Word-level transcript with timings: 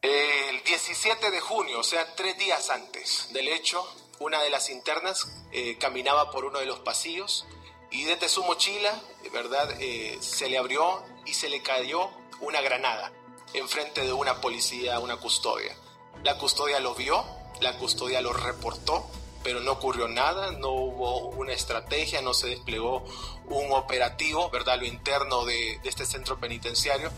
El 0.00 0.62
17 0.62 1.30
de 1.30 1.40
junio, 1.40 1.80
o 1.80 1.82
sea, 1.82 2.14
tres 2.14 2.38
días 2.38 2.70
antes 2.70 3.28
del 3.32 3.48
hecho, 3.48 3.84
una 4.20 4.40
de 4.42 4.50
las 4.50 4.70
internas 4.70 5.28
eh, 5.50 5.76
caminaba 5.78 6.30
por 6.30 6.44
uno 6.44 6.60
de 6.60 6.66
los 6.66 6.78
pasillos 6.80 7.46
y 7.90 8.04
desde 8.04 8.28
su 8.28 8.44
mochila, 8.44 9.00
¿verdad? 9.32 9.76
Eh, 9.80 10.18
se 10.20 10.48
le 10.48 10.58
abrió 10.58 11.02
y 11.26 11.34
se 11.34 11.48
le 11.48 11.62
cayó 11.62 12.10
una 12.40 12.60
granada 12.60 13.12
enfrente 13.54 14.02
de 14.02 14.12
una 14.12 14.40
policía, 14.40 15.00
una 15.00 15.16
custodia. 15.16 15.76
La 16.22 16.38
custodia 16.38 16.80
lo 16.80 16.94
vio, 16.94 17.24
la 17.60 17.76
custodia 17.78 18.20
lo 18.20 18.32
reportó, 18.32 19.06
pero 19.42 19.60
no 19.60 19.72
ocurrió 19.72 20.08
nada, 20.08 20.52
no 20.52 20.70
hubo 20.70 21.28
una 21.28 21.52
estrategia, 21.52 22.22
no 22.22 22.34
se 22.34 22.48
desplegó 22.48 23.04
un 23.46 23.72
operativo, 23.72 24.50
¿verdad? 24.50 24.78
Lo 24.78 24.86
interno 24.86 25.44
de, 25.44 25.78
de 25.82 25.88
este 25.88 26.04
centro 26.04 26.38
penitenciario, 26.38 27.10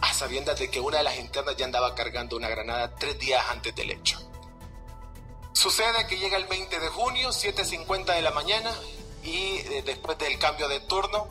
a 0.00 0.12
sabiendas 0.12 0.58
de 0.58 0.70
que 0.70 0.80
una 0.80 0.98
de 0.98 1.04
las 1.04 1.18
internas 1.18 1.56
ya 1.56 1.64
andaba 1.64 1.94
cargando 1.94 2.36
una 2.36 2.48
granada 2.48 2.94
tres 2.96 3.18
días 3.18 3.44
antes 3.50 3.74
del 3.74 3.90
hecho. 3.90 4.18
Sucede 5.52 6.06
que 6.06 6.18
llega 6.18 6.36
el 6.36 6.46
20 6.46 6.78
de 6.78 6.88
junio, 6.88 7.30
7.50 7.30 8.14
de 8.14 8.22
la 8.22 8.30
mañana, 8.30 8.70
y 9.24 9.56
eh, 9.56 9.82
después 9.84 10.18
del 10.18 10.38
cambio 10.38 10.68
de 10.68 10.80
turno, 10.80 11.28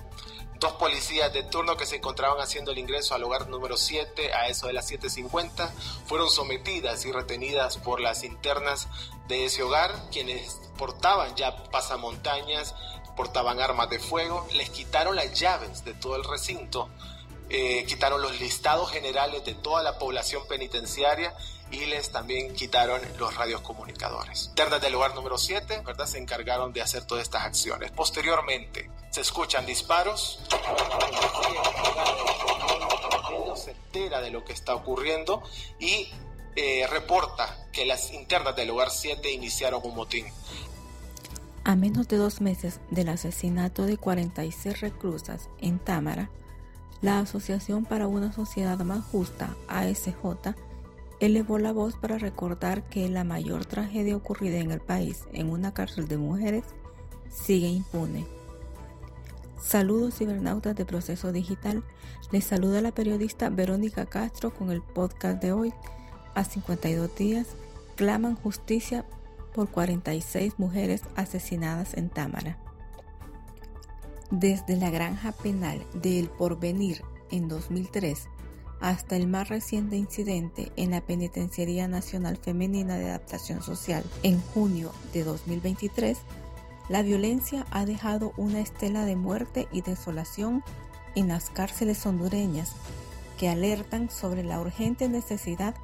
dos 0.60 0.74
policías 0.74 1.32
de 1.34 1.44
turno 1.44 1.78
que 1.78 1.86
se 1.86 1.98
encontraban 1.98 2.40
haciendo 2.40 2.72
el 2.72 2.78
ingreso 2.78 3.14
al 3.16 3.24
hogar 3.24 3.48
número 3.48 3.78
7 3.78 4.34
a 4.34 4.48
eso 4.48 4.68
de 4.68 4.74
las 4.74 4.92
7.50 4.92 5.70
fueron 6.06 6.30
sometidas 6.30 7.06
y 7.06 7.12
retenidas 7.12 7.78
por 7.78 8.00
las 8.00 8.24
internas 8.24 8.88
de 9.28 9.46
ese 9.46 9.64
hogar, 9.64 9.92
quienes 10.12 10.60
portaban 10.78 11.36
ya 11.36 11.56
pasamontañas, 11.72 12.76
portaban 13.16 13.60
armas 13.60 13.90
de 13.90 14.00
fuego, 14.00 14.48
les 14.54 14.70
quitaron 14.70 15.16
las 15.16 15.40
llaves 15.40 15.84
de 15.84 15.94
todo 15.94 16.16
el 16.16 16.24
recinto, 16.24 16.90
eh, 17.50 17.86
quitaron 17.86 18.22
los 18.22 18.40
listados 18.40 18.92
generales 18.92 19.44
de 19.46 19.54
toda 19.54 19.84
la 19.84 19.98
población 19.98 20.48
penitenciaria 20.48 21.34
y 21.72 21.86
les 21.86 22.12
también 22.12 22.54
quitaron 22.54 23.02
los 23.18 23.36
radios 23.36 23.62
comunicadores. 23.62 24.48
Internas 24.50 24.82
del 24.82 24.94
lugar 24.94 25.16
número 25.16 25.38
7, 25.38 25.82
¿verdad? 25.86 26.06
Se 26.06 26.18
encargaron 26.18 26.74
de 26.74 26.82
hacer 26.82 27.06
todas 27.06 27.24
estas 27.24 27.44
acciones. 27.44 27.92
Posteriormente, 27.92 28.90
se 29.16 29.22
escuchan 29.22 29.66
disparos, 29.66 30.42
se 33.56 33.72
entera 33.72 34.20
de 34.20 34.30
lo 34.30 34.44
que 34.44 34.52
está 34.52 34.76
ocurriendo 34.76 35.42
y 35.80 36.10
eh, 36.58 36.86
reporta 36.92 37.66
que 37.72 37.86
las 37.86 38.12
internas 38.12 38.58
del 38.58 38.68
lugar 38.68 38.92
7 38.92 39.32
iniciaron 39.32 39.80
un 39.86 39.96
motín. 39.96 40.26
A 41.64 41.78
menos 41.78 42.10
de 42.10 42.18
dos 42.18 42.42
meses 42.42 42.82
del 42.92 43.08
asesinato 43.08 43.86
de 43.86 43.96
46 43.96 44.82
reclusas 44.82 45.48
en 45.62 45.80
Támara, 45.80 46.30
la 47.02 47.20
Asociación 47.20 47.86
para 47.86 48.08
una 48.08 48.34
Sociedad 48.34 48.80
Más 48.80 49.06
Justa, 49.06 49.56
ASJ, 49.70 50.56
elevó 51.22 51.58
la 51.58 51.72
voz 51.72 51.96
para 51.96 52.18
recordar 52.18 52.84
que 52.90 53.08
la 53.08 53.24
mayor 53.24 53.66
tragedia 53.66 54.18
ocurrida 54.18 54.58
en 54.58 54.72
el 54.72 54.82
país 54.82 55.24
en 55.32 55.52
una 55.52 55.74
cárcel 55.74 56.10
de 56.10 56.18
mujeres 56.18 56.66
sigue 57.32 57.70
impune. 57.70 58.45
Saludos 59.62 60.16
cibernautas 60.16 60.76
de 60.76 60.86
Proceso 60.86 61.32
Digital. 61.32 61.84
Les 62.32 62.44
saluda 62.44 62.82
la 62.82 62.92
periodista 62.92 63.50
Verónica 63.50 64.06
Castro 64.06 64.54
con 64.54 64.72
el 64.72 64.82
podcast 64.82 65.42
de 65.42 65.54
hoy. 65.54 65.74
A 66.34 66.44
52 66.44 67.16
días 67.16 67.48
claman 67.96 68.36
justicia 68.36 69.06
por 69.54 69.70
46 69.70 70.60
mujeres 70.60 71.04
asesinadas 71.16 71.94
en 71.94 72.10
Támara. 72.10 72.58
Desde 74.32 74.76
la 74.76 74.90
granja 74.90 75.32
penal 75.32 75.82
de 75.94 76.20
El 76.20 76.30
Porvenir 76.30 77.04
en 77.32 77.48
2003 77.48 78.28
hasta 78.82 79.16
el 79.16 79.28
más 79.28 79.48
reciente 79.48 79.96
incidente 79.96 80.72
en 80.76 80.92
la 80.92 81.02
Penitenciaría 81.02 81.88
Nacional 81.88 82.38
Femenina 82.38 82.98
de 82.98 83.10
Adaptación 83.10 83.62
Social 83.62 84.04
en 84.24 84.42
junio 84.42 84.92
de 85.14 85.24
2023, 85.24 86.18
la 86.90 87.02
violencia 87.02 87.66
ha 87.72 87.86
dejado 87.86 88.34
una 88.38 88.60
estela 88.60 89.06
de 89.06 89.16
muerte 89.16 89.68
y 89.72 89.82
desolación 89.82 90.64
en 91.16 91.30
las 91.30 91.50
cárceles 91.50 92.06
hondureñas 92.06 92.74
que 93.38 93.50
alertan 93.50 94.10
sobre 94.10 94.44
la 94.44 94.60
urgente 94.60 95.10
necesidad 95.10 95.76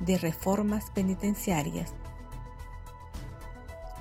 de 0.00 0.18
reformas 0.18 0.90
penitenciarias. 0.90 1.92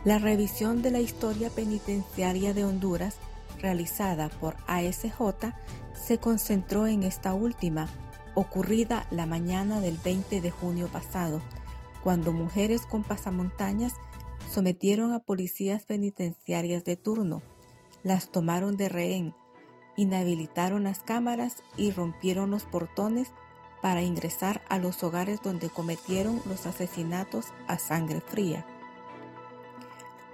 La 0.05 0.17
revisión 0.17 0.81
de 0.81 0.91
la 0.91 0.99
historia 0.99 1.49
penitenciaria 1.49 2.53
de 2.53 2.63
Honduras 2.63 3.15
realizada 3.61 4.29
por 4.29 4.55
ASJ 4.67 5.53
se 5.93 6.17
concentró 6.19 6.87
en 6.87 7.03
esta 7.03 7.33
última 7.33 7.87
ocurrida 8.33 9.05
la 9.11 9.25
mañana 9.25 9.81
del 9.81 9.97
20 9.97 10.39
de 10.39 10.51
junio 10.51 10.87
pasado, 10.87 11.41
cuando 12.03 12.31
mujeres 12.31 12.85
con 12.85 13.03
pasamontañas 13.03 13.93
sometieron 14.49 15.13
a 15.13 15.19
policías 15.19 15.83
penitenciarias 15.83 16.83
de 16.83 16.97
turno, 16.97 17.41
las 18.03 18.31
tomaron 18.31 18.77
de 18.77 18.89
rehén, 18.89 19.35
inhabilitaron 19.95 20.83
las 20.85 20.99
cámaras 20.99 21.63
y 21.77 21.91
rompieron 21.91 22.49
los 22.51 22.63
portones 22.63 23.31
para 23.81 24.01
ingresar 24.01 24.61
a 24.69 24.77
los 24.77 25.03
hogares 25.03 25.41
donde 25.41 25.69
cometieron 25.69 26.41
los 26.45 26.65
asesinatos 26.65 27.47
a 27.67 27.77
sangre 27.77 28.21
fría. 28.21 28.65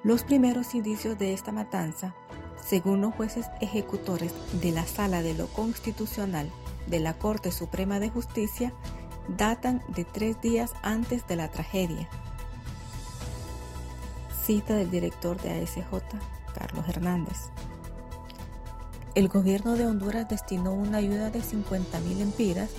Los 0.04 0.24
primeros 0.24 0.76
indicios 0.76 1.18
de 1.18 1.34
esta 1.34 1.52
matanza, 1.52 2.16
según 2.64 3.02
los 3.02 3.14
jueces 3.14 3.48
ejecutores 3.60 4.34
de 4.62 4.72
la 4.72 4.86
Sala 4.86 5.22
de 5.22 5.34
lo 5.34 5.48
Constitucional, 5.48 6.50
de 6.88 7.00
la 7.00 7.18
Corte 7.18 7.52
Suprema 7.52 8.00
de 8.00 8.10
Justicia 8.10 8.74
datan 9.28 9.84
de 9.90 10.06
tres 10.06 10.40
días 10.42 10.74
antes 10.84 11.26
de 11.28 11.36
la 11.36 11.50
tragedia. 11.50 12.08
Cita 14.46 14.76
del 14.76 14.92
director 14.92 15.42
de 15.42 15.64
ASJ, 15.64 15.88
Carlos 16.54 16.88
Hernández. 16.88 17.50
El 19.16 19.28
gobierno 19.28 19.74
de 19.74 19.88
Honduras 19.88 20.30
destinó 20.30 20.72
una 20.72 21.00
ayuda 21.00 21.32
de 21.32 21.42
50 21.42 22.00
mil 22.02 22.22
empiras 22.22 22.70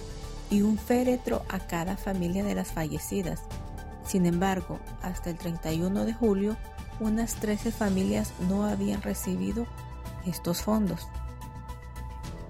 y 0.48 0.62
un 0.62 0.78
féretro 0.78 1.42
a 1.48 1.58
cada 1.58 1.96
familia 1.96 2.44
de 2.44 2.54
las 2.54 2.68
fallecidas. 2.70 3.42
Sin 4.06 4.26
embargo, 4.26 4.78
hasta 5.02 5.30
el 5.30 5.38
31 5.38 6.04
de 6.04 6.14
julio, 6.14 6.56
unas 7.00 7.34
13 7.34 7.72
familias 7.72 8.32
no 8.48 8.64
habían 8.64 9.02
recibido 9.02 9.66
estos 10.24 10.62
fondos. 10.62 11.08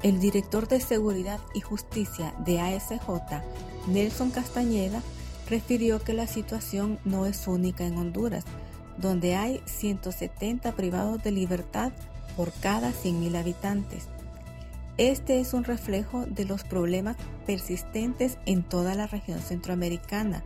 El 0.03 0.21
director 0.21 0.69
de 0.69 0.79
Seguridad 0.79 1.41
y 1.55 1.63
Justicia 1.63 2.35
de 2.41 2.61
ASJ, 2.61 3.01
Nelson 3.87 4.31
Castañeda, 4.31 5.01
refirió 5.49 6.03
que 6.03 6.13
la 6.13 6.27
situación 6.27 6.99
no 7.07 7.25
es 7.25 7.47
única 7.47 7.87
en 7.87 7.97
Honduras, 7.97 8.45
donde 8.99 9.37
hay 9.37 9.63
170 9.67 10.73
privados 10.73 11.23
de 11.23 11.33
libertad 11.33 11.93
por 12.37 12.53
cada 12.53 12.91
100.000 12.91 13.37
habitantes. 13.37 14.09
Este 14.99 15.41
es 15.41 15.53
un 15.53 15.65
reflejo 15.65 16.25
de 16.27 16.47
los 16.47 16.65
problemas 16.65 17.17
persistentes 17.47 18.39
en 18.47 18.63
toda 18.63 18.95
la 18.95 19.07
región 19.07 19.41
centroamericana, 19.41 20.43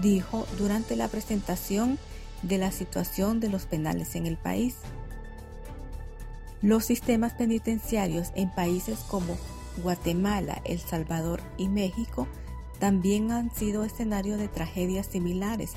dijo 0.00 0.46
durante 0.58 0.94
la 0.94 1.08
presentación 1.08 1.98
de 2.42 2.58
la 2.58 2.70
situación 2.70 3.40
de 3.40 3.48
los 3.48 3.66
penales 3.66 4.14
en 4.14 4.26
el 4.26 4.36
país. 4.36 4.76
Los 6.60 6.84
sistemas 6.84 7.32
penitenciarios 7.32 8.32
en 8.34 8.54
países 8.54 8.98
como 9.08 9.36
Guatemala, 9.82 10.60
El 10.64 10.80
Salvador 10.80 11.40
y 11.56 11.68
México 11.68 12.26
también 12.78 13.30
han 13.32 13.54
sido 13.54 13.84
escenario 13.84 14.36
de 14.36 14.48
tragedias 14.48 15.06
similares, 15.06 15.72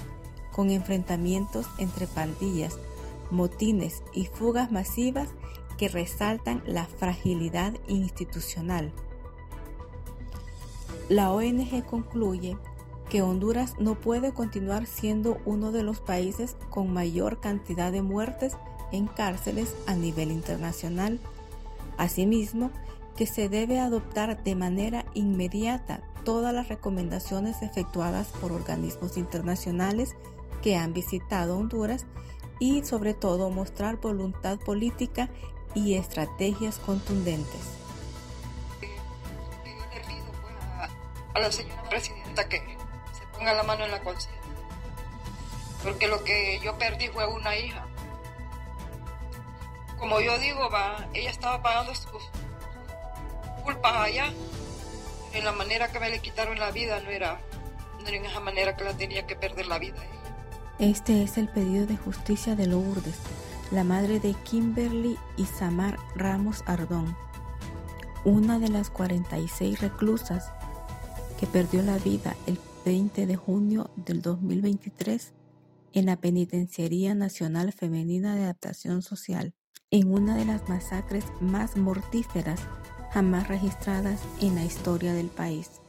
con 0.52 0.70
enfrentamientos 0.70 1.68
entre 1.78 2.08
pandillas, 2.08 2.78
motines 3.30 4.04
y 4.14 4.26
fugas 4.26 4.72
masivas 4.72 5.30
que 5.78 5.88
resaltan 5.88 6.62
la 6.66 6.86
fragilidad 6.86 7.74
institucional. 7.88 8.92
La 11.10 11.32
ONG 11.32 11.84
concluye 11.86 12.58
que 13.10 13.22
Honduras 13.22 13.76
no 13.80 13.96
puede 13.96 14.34
continuar 14.34 14.86
siendo 14.86 15.40
uno 15.44 15.72
de 15.72 15.84
los 15.84 16.00
países 16.00 16.56
con 16.70 16.94
mayor 16.94 17.42
cantidad 17.42 17.92
de 17.92 18.02
muertes 18.02 18.56
en 18.92 19.08
cárceles 19.08 19.76
a 19.88 19.96
nivel 19.96 20.32
internacional. 20.32 21.20
Asimismo, 21.98 22.72
que 23.18 23.26
se 23.26 23.50
debe 23.50 23.80
adoptar 23.80 24.42
de 24.44 24.56
manera 24.56 25.06
inmediata 25.14 26.02
todas 26.24 26.54
las 26.54 26.68
recomendaciones 26.70 27.62
efectuadas 27.62 28.28
por 28.40 28.52
organismos 28.52 29.18
internacionales 29.18 30.16
que 30.62 30.76
han 30.76 30.94
visitado 30.94 31.58
Honduras 31.58 32.06
y 32.60 32.84
sobre 32.84 33.14
todo 33.14 33.50
mostrar 33.50 33.98
voluntad 33.98 34.60
política 34.60 35.30
y 35.74 35.96
estrategias 35.96 36.78
contundentes. 36.80 37.62
Yo 38.82 38.88
le 39.94 40.00
pido 40.02 40.26
a 41.34 41.40
la 41.40 41.52
señora 41.52 41.84
presidenta 41.90 42.48
que 42.48 42.58
se 42.58 43.38
ponga 43.38 43.54
la 43.54 43.64
mano 43.64 43.86
en 43.86 43.92
la 43.92 44.02
conciencia 44.02 44.42
porque 45.84 46.08
lo 46.08 46.24
que 46.24 46.60
yo 46.64 46.78
perdí 46.78 47.08
fue 47.08 47.26
una 47.28 47.56
hija. 47.56 47.86
Como 49.98 50.20
yo 50.20 50.38
digo, 50.40 50.70
va, 50.70 51.08
ella 51.14 51.30
estaba 51.30 51.62
pagando 51.62 51.94
sus 51.96 52.08
culpas 53.64 53.94
allá. 53.96 54.32
En 55.34 55.46
la 55.46 55.54
manera 55.54 55.92
que 55.92 56.00
me 56.00 56.10
le 56.10 56.20
quitaron 56.20 56.60
la 56.60 56.72
vida 56.72 57.00
no 57.00 57.10
era, 57.10 57.40
no 58.02 58.08
en 58.08 58.26
esa 58.26 58.40
manera 58.40 58.76
que 58.76 58.84
la 58.84 58.94
tenía 58.94 59.26
que 59.26 59.36
perder 59.36 59.68
la 59.68 59.80
vida. 59.80 59.98
Este 60.80 61.24
es 61.24 61.38
el 61.38 61.48
pedido 61.48 61.86
de 61.86 61.96
justicia 61.96 62.56
de 62.56 62.68
Lourdes, 62.68 63.18
la 63.72 63.84
madre 63.84 64.20
de 64.20 64.34
Kimberly 64.34 65.18
Isamar 65.38 65.98
Ramos 66.16 66.64
Ardón, 66.66 67.16
una 68.26 68.60
de 68.60 68.68
las 68.68 68.90
46 68.90 69.80
reclusas 69.80 70.52
que 71.40 71.48
perdió 71.48 71.82
la 71.82 71.98
vida 71.98 72.36
el 72.46 72.60
20 72.86 73.26
de 73.26 73.36
junio 73.36 73.90
del 73.96 74.22
2023 74.22 75.34
en 75.94 76.06
la 76.06 76.18
Penitenciaría 76.18 77.16
Nacional 77.16 77.72
Femenina 77.74 78.36
de 78.36 78.44
Adaptación 78.44 79.02
Social, 79.02 79.54
en 79.92 80.12
una 80.14 80.36
de 80.36 80.46
las 80.46 80.68
masacres 80.68 81.26
más 81.40 81.78
mortíferas 81.78 82.60
jamás 83.14 83.48
registradas 83.48 84.22
en 84.40 84.56
la 84.56 84.64
historia 84.64 85.14
del 85.14 85.28
país. 85.28 85.81